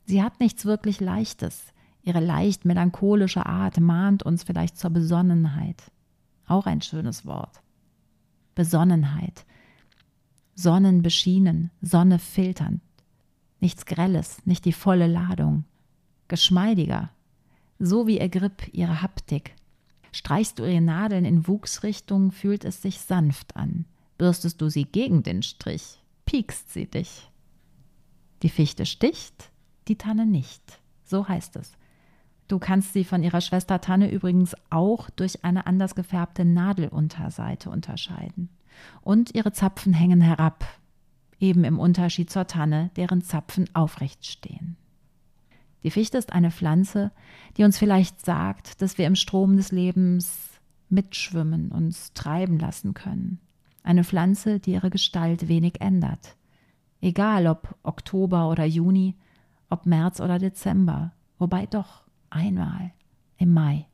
Sie 0.06 0.22
hat 0.22 0.40
nichts 0.40 0.64
wirklich 0.64 1.00
Leichtes. 1.00 1.72
Ihre 2.02 2.20
leicht 2.20 2.64
melancholische 2.64 3.44
Art 3.44 3.78
mahnt 3.78 4.22
uns 4.22 4.42
vielleicht 4.42 4.78
zur 4.78 4.90
Besonnenheit. 4.90 5.92
Auch 6.46 6.66
ein 6.66 6.80
schönes 6.80 7.26
Wort. 7.26 7.60
Besonnenheit. 8.54 9.44
Sonnen 10.54 11.02
beschienen, 11.02 11.70
Sonne 11.82 12.18
filternd. 12.18 12.80
Nichts 13.60 13.84
Grelles, 13.86 14.44
nicht 14.46 14.64
die 14.64 14.72
volle 14.72 15.06
Ladung. 15.06 15.64
Geschmeidiger. 16.28 17.10
So 17.78 18.06
wie 18.06 18.18
ergripp 18.18 18.72
ihre 18.72 19.02
Haptik. 19.02 19.54
Streichst 20.10 20.58
du 20.58 20.64
ihre 20.64 20.80
Nadeln 20.80 21.24
in 21.24 21.46
Wuchsrichtung, 21.46 22.32
fühlt 22.32 22.64
es 22.64 22.82
sich 22.82 23.00
sanft 23.00 23.56
an. 23.56 23.84
Bürstest 24.16 24.60
du 24.60 24.68
sie 24.68 24.84
gegen 24.84 25.22
den 25.22 25.42
Strich, 25.42 25.97
piekst 26.28 26.70
sie 26.70 26.84
dich. 26.84 27.30
Die 28.42 28.50
Fichte 28.50 28.84
sticht, 28.84 29.50
die 29.88 29.96
Tanne 29.96 30.26
nicht. 30.26 30.78
So 31.02 31.26
heißt 31.26 31.56
es. 31.56 31.72
Du 32.48 32.58
kannst 32.58 32.92
sie 32.92 33.04
von 33.04 33.22
ihrer 33.22 33.40
Schwester 33.40 33.80
Tanne 33.80 34.10
übrigens 34.10 34.54
auch 34.68 35.08
durch 35.08 35.42
eine 35.42 35.66
anders 35.66 35.94
gefärbte 35.94 36.44
Nadelunterseite 36.44 37.70
unterscheiden. 37.70 38.50
Und 39.00 39.34
ihre 39.34 39.52
Zapfen 39.52 39.94
hängen 39.94 40.20
herab, 40.20 40.66
eben 41.40 41.64
im 41.64 41.78
Unterschied 41.78 42.28
zur 42.28 42.46
Tanne, 42.46 42.90
deren 42.96 43.22
Zapfen 43.22 43.74
aufrecht 43.74 44.26
stehen. 44.26 44.76
Die 45.82 45.90
Fichte 45.90 46.18
ist 46.18 46.34
eine 46.34 46.50
Pflanze, 46.50 47.10
die 47.56 47.64
uns 47.64 47.78
vielleicht 47.78 48.22
sagt, 48.22 48.82
dass 48.82 48.98
wir 48.98 49.06
im 49.06 49.16
Strom 49.16 49.56
des 49.56 49.72
Lebens 49.72 50.60
mitschwimmen, 50.90 51.72
uns 51.72 52.12
treiben 52.12 52.58
lassen 52.58 52.92
können. 52.92 53.40
Eine 53.88 54.04
Pflanze, 54.04 54.60
die 54.60 54.72
ihre 54.72 54.90
Gestalt 54.90 55.48
wenig 55.48 55.80
ändert. 55.80 56.36
Egal 57.00 57.46
ob 57.46 57.74
Oktober 57.82 58.50
oder 58.50 58.66
Juni, 58.66 59.14
ob 59.70 59.86
März 59.86 60.20
oder 60.20 60.38
Dezember, 60.38 61.12
wobei 61.38 61.64
doch 61.64 62.02
Einmal 62.28 62.90
im 63.38 63.54
Mai. 63.54 63.86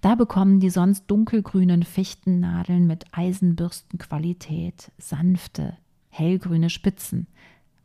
Da 0.00 0.16
bekommen 0.16 0.58
die 0.58 0.70
sonst 0.70 1.06
dunkelgrünen 1.06 1.84
Fichtennadeln 1.84 2.88
mit 2.88 3.04
Eisenbürstenqualität 3.12 4.90
sanfte, 4.98 5.76
hellgrüne 6.08 6.68
Spitzen, 6.68 7.28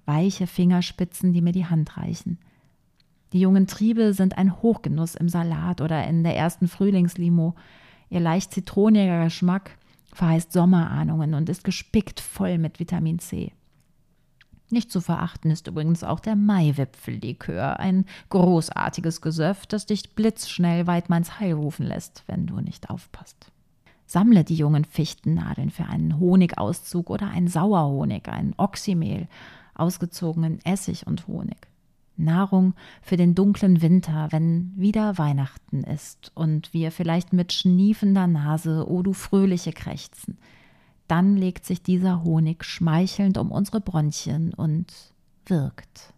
weiche 0.07 0.47
Fingerspitzen, 0.47 1.33
die 1.33 1.43
mir 1.43 1.53
die 1.53 1.67
Hand 1.67 1.97
reichen. 1.97 2.39
Die 3.31 3.39
jungen 3.39 3.67
Triebe 3.67 4.15
sind 4.15 4.39
ein 4.39 4.59
Hochgenuss 4.63 5.13
im 5.13 5.29
Salat 5.29 5.81
oder 5.81 6.03
in 6.07 6.23
der 6.23 6.35
ersten 6.35 6.67
Frühlingslimo. 6.67 7.53
Ihr 8.09 8.21
leicht 8.21 8.55
zitroniger 8.55 9.25
Geschmack 9.25 9.77
verheißt 10.17 10.51
Sommerahnungen 10.51 11.33
und 11.33 11.47
ist 11.47 11.63
gespickt 11.63 12.19
voll 12.19 12.57
mit 12.57 12.79
Vitamin 12.79 13.19
C. 13.19 13.53
Nicht 14.69 14.91
zu 14.91 14.99
verachten 14.99 15.49
ist 15.49 15.67
übrigens 15.67 16.03
auch 16.03 16.19
der 16.19 16.35
Maiwipfellikör, 16.35 17.79
ein 17.79 18.05
großartiges 18.29 19.21
Gesöff, 19.21 19.65
das 19.65 19.85
dich 19.85 20.13
blitzschnell 20.13 20.87
Weidmanns 20.87 21.39
Heil 21.39 21.53
rufen 21.53 21.85
lässt, 21.85 22.23
wenn 22.27 22.47
du 22.47 22.59
nicht 22.59 22.89
aufpasst. 22.89 23.51
Sammle 24.05 24.43
die 24.43 24.55
jungen 24.55 24.83
Fichtennadeln 24.83 25.69
für 25.69 25.85
einen 25.85 26.19
Honigauszug 26.19 27.09
oder 27.09 27.29
einen 27.29 27.47
Sauerhonig, 27.47 28.27
ein 28.27 28.53
Oxymehl, 28.57 29.27
ausgezogenen 29.73 30.59
Essig 30.65 31.07
und 31.07 31.27
Honig. 31.27 31.67
Nahrung 32.17 32.73
für 33.01 33.17
den 33.17 33.35
dunklen 33.35 33.81
Winter, 33.81 34.27
wenn 34.31 34.73
wieder 34.75 35.17
Weihnachten 35.17 35.83
ist 35.83 36.31
und 36.35 36.73
wir 36.73 36.91
vielleicht 36.91 37.33
mit 37.33 37.53
schniefender 37.53 38.27
Nase, 38.27 38.85
o 38.87 38.97
oh 38.97 39.01
du 39.03 39.13
fröhliche 39.13 39.71
Krächzen, 39.71 40.37
dann 41.07 41.37
legt 41.37 41.65
sich 41.65 41.81
dieser 41.81 42.23
Honig 42.23 42.65
schmeichelnd 42.65 43.37
um 43.37 43.51
unsere 43.51 43.81
Bronchien 43.81 44.53
und 44.53 44.93
wirkt. 45.45 46.13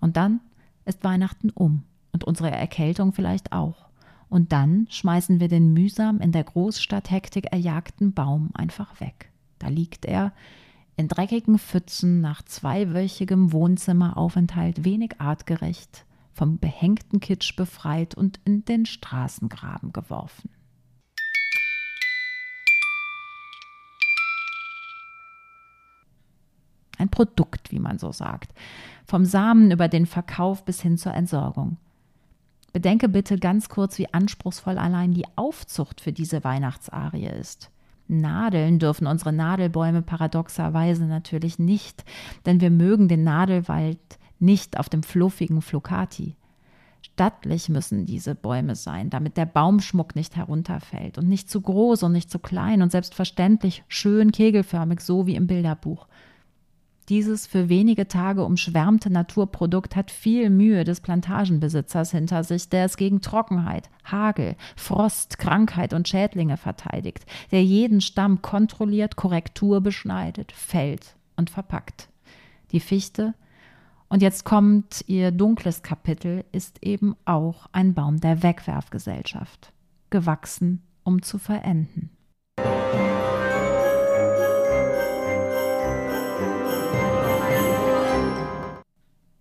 Und 0.00 0.16
dann 0.16 0.40
ist 0.84 1.04
Weihnachten 1.04 1.50
um 1.50 1.84
und 2.12 2.24
unsere 2.24 2.50
Erkältung 2.50 3.12
vielleicht 3.12 3.52
auch. 3.52 3.87
Und 4.28 4.52
dann 4.52 4.86
schmeißen 4.90 5.40
wir 5.40 5.48
den 5.48 5.72
mühsam 5.72 6.20
in 6.20 6.32
der 6.32 6.44
Großstadt 6.44 7.10
Hektik 7.10 7.46
erjagten 7.46 8.12
Baum 8.12 8.50
einfach 8.54 9.00
weg. 9.00 9.30
Da 9.58 9.68
liegt 9.68 10.04
er 10.04 10.32
in 10.96 11.08
dreckigen 11.08 11.58
Pfützen 11.58 12.20
nach 12.20 12.42
zweiwöchigem 12.42 13.52
Wohnzimmeraufenthalt 13.52 14.84
wenig 14.84 15.20
artgerecht, 15.20 16.04
vom 16.32 16.58
behängten 16.58 17.20
Kitsch 17.20 17.56
befreit 17.56 18.14
und 18.14 18.40
in 18.44 18.64
den 18.64 18.84
Straßengraben 18.84 19.92
geworfen. 19.92 20.50
Ein 26.98 27.08
Produkt, 27.10 27.70
wie 27.70 27.78
man 27.78 27.98
so 27.98 28.10
sagt, 28.10 28.52
vom 29.06 29.24
Samen 29.24 29.70
über 29.70 29.86
den 29.88 30.04
Verkauf 30.04 30.64
bis 30.64 30.82
hin 30.82 30.98
zur 30.98 31.14
Entsorgung. 31.14 31.76
Bedenke 32.72 33.08
bitte 33.08 33.38
ganz 33.38 33.68
kurz, 33.68 33.98
wie 33.98 34.12
anspruchsvoll 34.12 34.78
allein 34.78 35.12
die 35.12 35.26
Aufzucht 35.36 36.00
für 36.00 36.12
diese 36.12 36.44
Weihnachtsarie 36.44 37.26
ist. 37.26 37.70
Nadeln 38.08 38.78
dürfen 38.78 39.06
unsere 39.06 39.32
Nadelbäume 39.32 40.02
paradoxerweise 40.02 41.04
natürlich 41.04 41.58
nicht, 41.58 42.04
denn 42.46 42.60
wir 42.60 42.70
mögen 42.70 43.08
den 43.08 43.22
Nadelwald 43.22 43.98
nicht 44.38 44.78
auf 44.78 44.88
dem 44.88 45.02
fluffigen 45.02 45.62
Flocati. 45.62 46.36
Stattlich 47.02 47.68
müssen 47.68 48.06
diese 48.06 48.34
Bäume 48.34 48.76
sein, 48.76 49.10
damit 49.10 49.36
der 49.36 49.46
Baumschmuck 49.46 50.14
nicht 50.14 50.36
herunterfällt 50.36 51.18
und 51.18 51.28
nicht 51.28 51.50
zu 51.50 51.60
groß 51.60 52.02
und 52.04 52.12
nicht 52.12 52.30
zu 52.30 52.38
klein 52.38 52.82
und 52.82 52.92
selbstverständlich 52.92 53.84
schön 53.88 54.32
kegelförmig, 54.32 55.00
so 55.00 55.26
wie 55.26 55.34
im 55.34 55.46
Bilderbuch. 55.46 56.06
Dieses 57.08 57.46
für 57.46 57.70
wenige 57.70 58.06
Tage 58.06 58.44
umschwärmte 58.44 59.08
Naturprodukt 59.08 59.96
hat 59.96 60.10
viel 60.10 60.50
Mühe 60.50 60.84
des 60.84 61.00
Plantagenbesitzers 61.00 62.10
hinter 62.10 62.44
sich, 62.44 62.68
der 62.68 62.84
es 62.84 62.98
gegen 62.98 63.22
Trockenheit, 63.22 63.88
Hagel, 64.04 64.56
Frost, 64.76 65.38
Krankheit 65.38 65.94
und 65.94 66.06
Schädlinge 66.06 66.58
verteidigt, 66.58 67.24
der 67.50 67.64
jeden 67.64 68.02
Stamm 68.02 68.42
kontrolliert, 68.42 69.16
Korrektur 69.16 69.80
beschneidet, 69.80 70.52
fällt 70.52 71.16
und 71.36 71.48
verpackt. 71.48 72.10
Die 72.72 72.80
Fichte, 72.80 73.32
und 74.10 74.20
jetzt 74.20 74.44
kommt 74.44 75.02
ihr 75.06 75.30
dunkles 75.30 75.82
Kapitel, 75.82 76.44
ist 76.52 76.82
eben 76.82 77.16
auch 77.24 77.68
ein 77.72 77.94
Baum 77.94 78.20
der 78.20 78.42
Wegwerfgesellschaft, 78.42 79.72
gewachsen, 80.10 80.82
um 81.04 81.22
zu 81.22 81.38
verenden. 81.38 82.10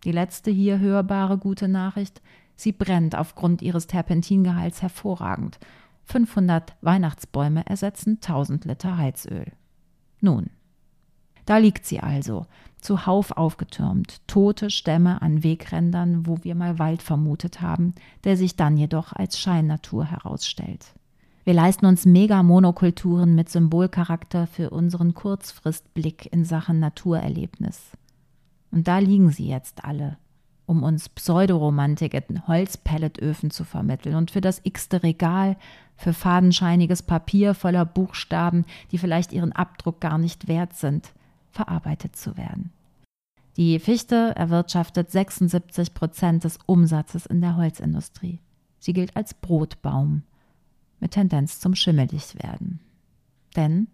Die 0.07 0.13
letzte 0.13 0.51
hier 0.51 0.79
hörbare 0.79 1.37
gute 1.37 1.67
Nachricht, 1.67 2.21
sie 2.55 2.71
brennt 2.71 3.13
aufgrund 3.13 3.61
ihres 3.61 3.87
Terpentingehalts 3.87 4.81
hervorragend. 4.81 5.59
500 6.05 6.77
Weihnachtsbäume 6.79 7.67
ersetzen 7.67 8.19
1000 8.21 8.63
Liter 8.63 8.97
Heizöl. 8.97 9.51
Nun, 10.21 10.49
da 11.45 11.57
liegt 11.57 11.85
sie 11.85 11.99
also, 11.99 12.45
zuhauf 12.79 13.31
aufgetürmt, 13.35 14.25
tote 14.27 14.69
Stämme 14.69 15.21
an 15.21 15.43
Wegrändern, 15.43 16.25
wo 16.25 16.37
wir 16.41 16.55
mal 16.55 16.79
Wald 16.79 17.01
vermutet 17.01 17.59
haben, 17.59 17.93
der 18.23 18.37
sich 18.37 18.55
dann 18.55 18.77
jedoch 18.77 19.11
als 19.11 19.37
Scheinnatur 19.37 20.05
herausstellt. 20.05 20.93
Wir 21.43 21.53
leisten 21.53 21.85
uns 21.85 22.05
Megamonokulturen 22.05 23.35
mit 23.35 23.49
Symbolcharakter 23.49 24.47
für 24.47 24.69
unseren 24.69 25.13
Kurzfristblick 25.15 26.31
in 26.31 26.45
Sachen 26.45 26.79
Naturerlebnis. 26.79 27.91
Und 28.77 28.88
da 28.88 29.00
liegen 29.00 29.31
sie 29.31 29.48
jetzt 29.48 29.86
alle, 29.86 30.19
um 30.67 30.84
uns 30.84 31.10
Pseudoromantik 31.10 32.13
in 32.13 32.48
Holzpelletöfen 32.48 33.50
zu 33.50 33.63
vermitteln 33.63 34.13
und 34.13 34.29
für 34.29 34.39
das 34.39 34.62
x-te 34.63 35.01
Regal, 35.01 35.57
für 35.96 36.13
fadenscheiniges 36.13 37.01
Papier 37.01 37.55
voller 37.55 37.86
Buchstaben, 37.86 38.65
die 38.91 39.00
vielleicht 39.00 39.34
ihren 39.34 39.51
Abdruck 39.51 40.00
gar 40.00 40.19
nicht 40.19 40.48
wert 40.48 40.75
sind, 40.75 41.12
verarbeitet 41.50 42.15
zu 42.15 42.38
werden. 42.38 42.72
Die 43.55 43.79
Fichte 43.79 44.36
erwirtschaftet 44.36 45.10
76 45.10 45.96
Prozent 45.96 46.43
des 46.43 46.60
Umsatzes 46.67 47.25
in 47.25 47.41
der 47.41 47.57
Holzindustrie. 47.57 48.41
Sie 48.77 48.93
gilt 48.93 49.17
als 49.17 49.34
Brotbaum 49.34 50.22
mit 51.00 51.13
Tendenz 51.13 51.60
zum 51.60 51.74
Schimmeligwerden. 51.74 52.79
Denn 53.55 53.88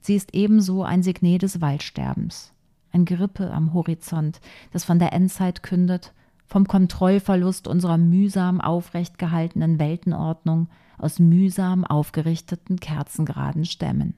sie 0.00 0.16
ist 0.16 0.34
ebenso 0.34 0.82
ein 0.82 1.04
Signet 1.04 1.42
des 1.42 1.60
Waldsterbens 1.60 2.52
ein 2.96 3.04
Gerippe 3.04 3.52
am 3.52 3.74
Horizont, 3.74 4.40
das 4.72 4.84
von 4.84 4.98
der 4.98 5.12
Endzeit 5.12 5.62
kündet, 5.62 6.12
vom 6.46 6.66
Kontrollverlust 6.66 7.68
unserer 7.68 7.98
mühsam 7.98 8.60
aufrecht 8.60 9.18
gehaltenen 9.18 9.78
Weltenordnung 9.78 10.68
aus 10.98 11.18
mühsam 11.18 11.84
aufgerichteten 11.84 12.80
kerzengeraden 12.80 13.64
Stämmen. 13.64 14.14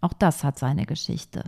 Auch 0.00 0.12
das 0.12 0.42
hat 0.42 0.58
seine 0.58 0.84
Geschichte. 0.86 1.44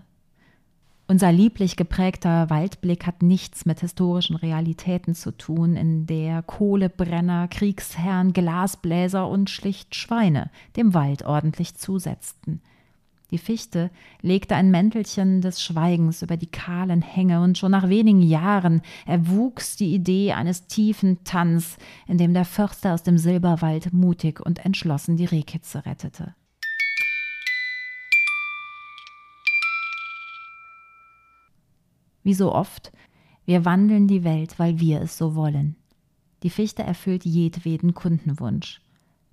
Unser 1.07 1.33
lieblich 1.33 1.77
geprägter 1.77 2.49
Waldblick 2.49 3.07
hat 3.07 3.23
nichts 3.23 3.67
mit 3.67 3.81
historischen 3.81 4.37
Realitäten 4.37 5.15
zu 5.15 5.33
tun, 5.33 5.77
in 5.77 6.07
der 6.07 6.43
Kohlebrenner, 6.43 7.49
Kriegsherren, 7.49 8.33
Glasbläser 8.33 9.29
und 9.29 9.51
schlicht 9.51 9.95
Schweine 9.95 10.51
dem 10.77 10.95
Wald 10.95 11.25
ordentlich 11.25 11.75
zusetzten– 11.75 12.63
die 13.31 13.39
Fichte 13.39 13.91
legte 14.21 14.55
ein 14.55 14.71
Mäntelchen 14.71 15.41
des 15.41 15.63
Schweigens 15.63 16.23
über 16.23 16.37
die 16.37 16.47
kahlen 16.47 17.03
Hänge, 17.03 17.41
und 17.41 17.57
schon 17.59 17.71
nach 17.71 17.89
wenigen 17.89 18.23
Jahren 18.23 18.83
erwuchs 19.07 19.77
die 19.77 19.95
Idee 19.95 20.33
eines 20.33 20.67
tiefen 20.67 21.25
Tanz, 21.25 21.77
in 22.07 22.19
dem 22.19 22.35
der 22.35 22.45
Förster 22.45 22.95
aus 22.95 23.03
dem 23.03 23.19
Silberwald 23.19 23.93
mutig 23.93 24.41
und 24.41 24.65
entschlossen 24.65 25.17
die 25.17 25.25
Rehkitze 25.25 25.87
rettete. 25.87 26.35
Wie 32.23 32.35
so 32.35 32.53
oft, 32.55 32.93
wir 33.45 33.65
wandeln 33.65 34.09
die 34.09 34.25
Welt, 34.25 34.59
weil 34.59 34.81
wir 34.81 35.03
es 35.03 35.19
so 35.19 35.35
wollen. 35.35 35.77
Die 36.43 36.51
Fichte 36.51 36.83
erfüllt 36.83 37.25
jedweden 37.25 37.95
Kundenwunsch. 37.95 38.81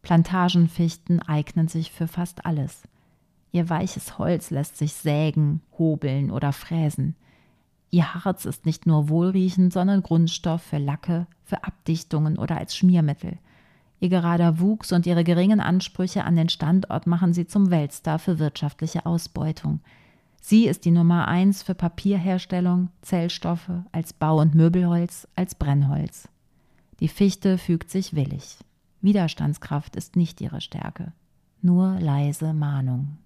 Plantagenfichten 0.02 1.22
eignen 1.22 1.68
sich 1.68 1.92
für 1.92 2.08
fast 2.08 2.46
alles. 2.46 2.84
Ihr 3.52 3.70
weiches 3.70 4.18
Holz 4.18 4.50
lässt 4.50 4.78
sich 4.78 4.94
sägen, 4.94 5.62
hobeln 5.78 6.32
oder 6.32 6.54
fräsen. 6.54 7.16
Ihr 7.90 8.14
Harz 8.14 8.46
ist 8.46 8.66
nicht 8.66 8.86
nur 8.86 9.10
wohlriechend, 9.10 9.74
sondern 9.74 10.02
Grundstoff 10.02 10.62
für 10.62 10.78
Lacke, 10.78 11.28
für 11.44 11.64
Abdichtungen 11.66 12.38
oder 12.38 12.58
als 12.58 12.76
Schmiermittel. 12.76 13.38
Ihr 14.00 14.10
gerader 14.10 14.60
Wuchs 14.60 14.94
und 14.94 15.06
ihre 15.06 15.24
geringen 15.24 15.60
Ansprüche 15.60 16.24
an 16.24 16.36
den 16.36 16.50
Standort 16.50 17.06
machen 17.06 17.34
sie 17.34 17.46
zum 17.46 17.70
Weltstar 17.70 18.18
für 18.18 18.40
wirtschaftliche 18.40 19.06
Ausbeutung. 19.06 19.82
Sie 20.42 20.66
ist 20.66 20.86
die 20.86 20.92
Nummer 20.92 21.28
eins 21.28 21.62
für 21.62 21.76
Papierherstellung, 21.76 22.90
Zellstoffe, 23.04 23.70
als 23.92 24.14
Bau- 24.14 24.40
und 24.40 24.56
Möbelholz, 24.56 25.28
als 25.36 25.54
Brennholz. 25.54 26.30
Die 27.00 27.10
Fichte 27.10 27.58
fügt 27.60 27.92
sich 27.92 28.16
willig. 28.16 28.58
Widerstandskraft 29.02 29.96
ist 29.96 30.16
nicht 30.16 30.42
ihre 30.42 30.62
Stärke, 30.62 31.14
nur 31.62 32.00
leise 32.00 32.54
Mahnung. 32.54 33.18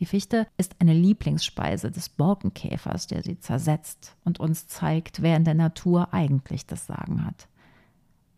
Die 0.00 0.06
Fichte 0.06 0.46
ist 0.56 0.76
eine 0.80 0.94
Lieblingsspeise 0.94 1.90
des 1.90 2.08
Borkenkäfers, 2.08 3.06
der 3.06 3.22
sie 3.22 3.38
zersetzt 3.38 4.16
und 4.24 4.40
uns 4.40 4.66
zeigt, 4.66 5.20
wer 5.20 5.36
in 5.36 5.44
der 5.44 5.54
Natur 5.54 6.14
eigentlich 6.14 6.66
das 6.66 6.86
Sagen 6.86 7.24
hat. 7.26 7.48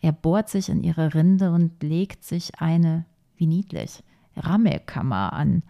Er 0.01 0.11
bohrt 0.11 0.49
sich 0.49 0.69
in 0.69 0.83
ihre 0.83 1.15
Rinde 1.15 1.53
und 1.53 1.81
legt 1.81 2.25
sich 2.25 2.61
eine, 2.61 3.05
wie 3.37 3.47
niedlich, 3.47 4.03
Rammelkammer 4.37 5.33
an. 5.33 5.63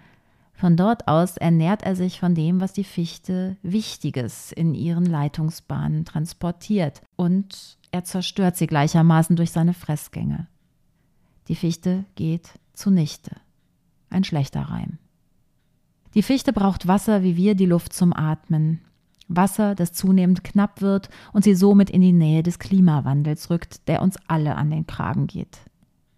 Von 0.55 0.79
dort 0.79 1.09
aus 1.09 1.37
ernährt 1.37 1.83
er 1.83 1.95
sich 1.95 2.19
von 2.19 2.35
dem, 2.35 2.63
was 2.63 2.73
die 2.73 2.85
Fichte 2.85 3.59
Wichtiges 3.63 4.51
in 4.51 4.75
ihren 4.75 5.05
Leitungsbahnen 5.05 6.07
transportiert, 6.07 7.03
und 7.17 7.77
er 7.91 8.05
zerstört 8.05 8.57
sie 8.57 8.67
gleichermaßen 8.67 9.37
durch 9.37 9.51
seine 9.51 9.75
Fressgänge. 9.75 10.47
Die 11.49 11.57
Fichte 11.57 12.07
geht 12.15 12.59
zunichte. 12.73 13.37
Ein 14.09 14.25
schlechter 14.25 14.63
Reim. 14.63 14.99
Die 16.15 16.23
Fichte 16.23 16.53
braucht 16.53 16.87
Wasser 16.87 17.23
wie 17.23 17.37
wir 17.37 17.55
die 17.55 17.67
Luft 17.67 17.93
zum 17.93 18.13
Atmen. 18.13 18.81
Wasser, 19.29 19.75
das 19.75 19.93
zunehmend 19.93 20.45
knapp 20.45 20.83
wird 20.83 21.09
und 21.33 21.45
sie 21.45 21.55
somit 21.55 21.89
in 21.89 22.03
die 22.03 22.13
Nähe 22.13 22.43
des 22.43 22.59
Klimawandels 22.59 23.51
rückt, 23.51 23.89
der 23.89 24.03
uns 24.03 24.17
alle 24.29 24.57
an 24.57 24.71
den 24.71 24.87
Kragen 24.87 25.27
geht. 25.27 25.59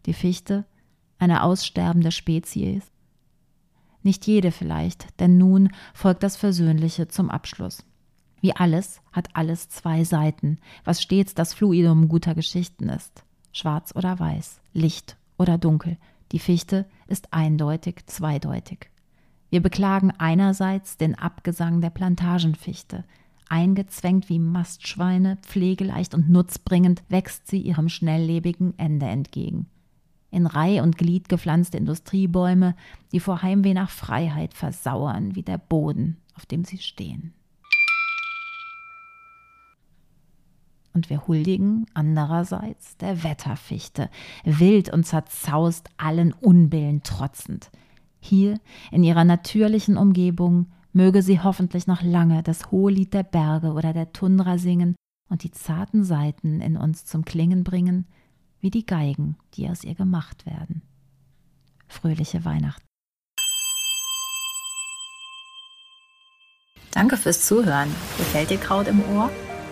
Die 0.06 0.14
Fichte, 0.14 0.64
eine 1.18 1.42
aussterbende 1.44 2.10
Spezies? 2.10 2.82
Nicht 4.02 4.26
jede 4.26 4.50
vielleicht, 4.50 5.18
denn 5.20 5.38
nun 5.38 5.70
folgt 5.94 6.22
das 6.22 6.36
Versöhnliche 6.36 7.08
zum 7.08 7.30
Abschluss. 7.30 7.84
Wie 8.40 8.54
alles 8.54 9.00
hat 9.12 9.28
alles 9.32 9.70
zwei 9.70 10.04
Seiten, 10.04 10.58
was 10.84 11.00
stets 11.00 11.34
das 11.34 11.54
Fluidum 11.54 12.08
guter 12.08 12.34
Geschichten 12.34 12.90
ist. 12.90 13.24
Schwarz 13.52 13.92
oder 13.94 14.18
weiß, 14.18 14.60
Licht 14.74 15.16
oder 15.38 15.56
Dunkel. 15.56 15.96
Die 16.32 16.38
Fichte 16.38 16.86
ist 17.06 17.32
eindeutig 17.32 18.04
zweideutig. 18.06 18.90
Wir 19.54 19.62
beklagen 19.62 20.10
einerseits 20.18 20.96
den 20.96 21.16
Abgesang 21.16 21.80
der 21.80 21.90
Plantagenfichte. 21.90 23.04
Eingezwängt 23.48 24.28
wie 24.28 24.40
Mastschweine, 24.40 25.38
pflegeleicht 25.42 26.12
und 26.12 26.28
nutzbringend 26.28 27.04
wächst 27.08 27.46
sie 27.46 27.60
ihrem 27.60 27.88
schnelllebigen 27.88 28.76
Ende 28.80 29.06
entgegen. 29.06 29.66
In 30.32 30.46
Reih 30.46 30.82
und 30.82 30.98
Glied 30.98 31.28
gepflanzte 31.28 31.76
Industriebäume, 31.76 32.74
die 33.12 33.20
vor 33.20 33.42
Heimweh 33.42 33.74
nach 33.74 33.90
Freiheit 33.90 34.54
versauern 34.54 35.36
wie 35.36 35.44
der 35.44 35.58
Boden, 35.58 36.16
auf 36.34 36.46
dem 36.46 36.64
sie 36.64 36.78
stehen. 36.78 37.32
Und 40.94 41.10
wir 41.10 41.28
huldigen 41.28 41.86
andererseits 41.94 42.96
der 42.96 43.22
Wetterfichte, 43.22 44.10
wild 44.42 44.92
und 44.92 45.06
zerzaust 45.06 45.90
allen 45.96 46.32
Unbillen 46.32 47.04
trotzend– 47.04 47.70
hier, 48.24 48.58
in 48.90 49.04
ihrer 49.04 49.24
natürlichen 49.24 49.96
Umgebung, 49.96 50.66
möge 50.92 51.22
sie 51.22 51.40
hoffentlich 51.40 51.86
noch 51.86 52.02
lange 52.02 52.42
das 52.42 52.70
hohe 52.70 52.92
Lied 52.92 53.14
der 53.14 53.24
Berge 53.24 53.72
oder 53.72 53.92
der 53.92 54.12
Tundra 54.12 54.58
singen 54.58 54.96
und 55.28 55.42
die 55.42 55.50
zarten 55.50 56.04
Saiten 56.04 56.60
in 56.60 56.76
uns 56.76 57.04
zum 57.04 57.24
Klingen 57.24 57.64
bringen, 57.64 58.06
wie 58.60 58.70
die 58.70 58.86
Geigen, 58.86 59.36
die 59.54 59.68
aus 59.68 59.84
ihr 59.84 59.94
gemacht 59.94 60.46
werden. 60.46 60.82
Fröhliche 61.86 62.44
Weihnachten. 62.44 62.84
Danke 66.92 67.16
fürs 67.16 67.44
Zuhören. 67.44 67.88
Gefällt 68.18 68.50
dir 68.50 68.58
Kraut 68.58 68.86
im 68.86 69.02
Ohr? 69.16 69.30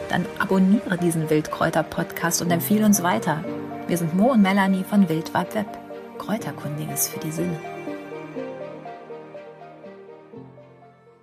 Dann 0.09 0.27
abonniere 0.39 0.99
diesen 0.99 1.31
Wildkräuter-Podcast 1.31 2.43
und 2.43 2.51
empfehle 2.51 2.85
uns 2.85 3.03
weiter. 3.03 3.45
Wir 3.87 3.97
sind 3.97 4.15
Mo 4.17 4.33
und 4.33 4.43
Melanie 4.43 4.85
von 4.85 5.09
Wildwald 5.09 5.55
Web. 5.55 5.79
Kräuterkundiges 6.19 7.09
für 7.09 7.21
die 7.21 7.31
Sinne. 7.31 7.59